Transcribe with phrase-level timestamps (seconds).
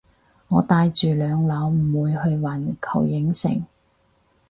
[0.47, 3.63] 我帶住兩老唔會去環球影城